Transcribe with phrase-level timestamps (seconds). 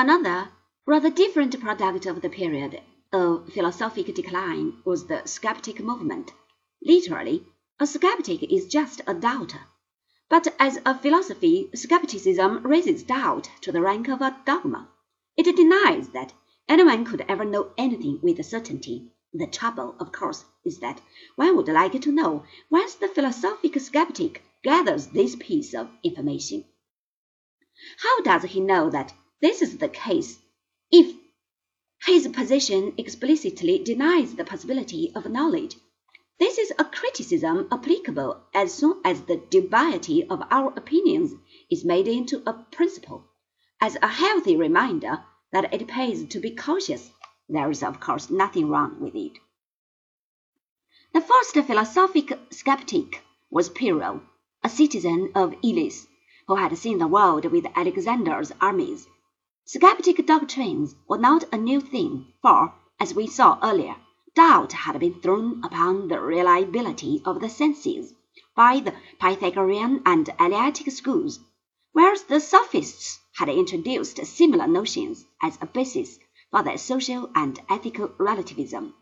[0.00, 0.52] Another,
[0.86, 2.80] rather different product of the period
[3.12, 6.30] of philosophic decline was the sceptic movement.
[6.80, 7.44] Literally,
[7.80, 9.62] a sceptic is just a doubter.
[10.28, 14.88] But as a philosophy, skepticism raises doubt to the rank of a dogma.
[15.36, 16.32] It denies that
[16.68, 19.10] anyone could ever know anything with certainty.
[19.34, 21.00] The trouble, of course, is that
[21.34, 26.66] one would like to know whence the philosophic skeptic gathers this piece of information.
[28.00, 30.38] How does he know that this is the case
[30.90, 31.16] if
[32.04, 35.76] his position explicitly denies the possibility of knowledge?
[36.38, 41.34] This is a criticism applicable as soon as the dubiety of our opinions
[41.70, 43.24] is made into a principle,
[43.80, 47.10] as a healthy reminder that it pays to be cautious.
[47.48, 49.38] There is, of course, nothing wrong with it.
[51.12, 54.22] The first philosophic skeptic was Pyrrho,
[54.62, 56.06] a citizen of Elis,
[56.46, 59.06] who had seen the world with Alexander's armies.
[59.70, 63.96] Skeptic doctrines were not a new thing, for, as we saw earlier,
[64.34, 68.14] doubt had been thrown upon the reliability of the senses
[68.56, 71.40] by the Pythagorean and Eleatic schools,
[71.92, 76.18] whereas the Sophists had introduced similar notions as a basis
[76.50, 78.94] for their social and ethical relativism.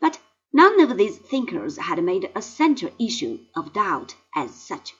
[0.00, 0.20] But
[0.52, 4.92] none of these thinkers had made a central issue of doubt as such.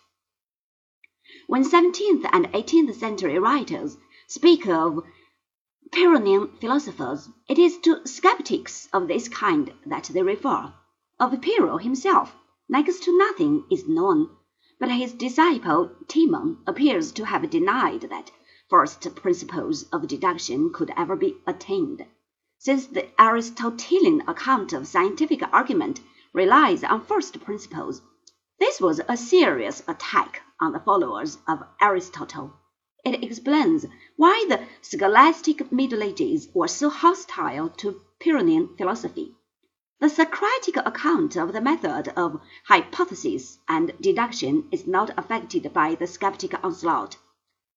[1.49, 3.97] When seventeenth and eighteenth century writers
[4.31, 5.03] speak of
[5.91, 10.73] Pyrrhonian philosophers, it is to skeptics of this kind that they refer.
[11.19, 12.33] Of Pyrrho himself,
[12.69, 14.31] next to nothing is known,
[14.79, 18.31] but his disciple Timon appears to have denied that
[18.69, 22.07] first principles of deduction could ever be attained,
[22.57, 26.01] since the Aristotelian account of scientific argument
[26.33, 28.01] relies on first principles.
[28.61, 32.53] This was a serious attack on the followers of Aristotle.
[33.03, 39.35] It explains why the scholastic Middle Ages were so hostile to Pyrrhonian philosophy.
[40.01, 46.07] The Socratic account of the method of hypothesis and deduction is not affected by the
[46.07, 47.17] sceptic onslaught.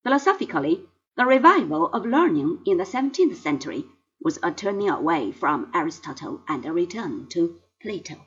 [0.04, 0.86] Philosophically,
[1.16, 3.86] the revival of learning in the seventeenth century
[4.22, 8.26] was a turning away from Aristotle and a return to Plato.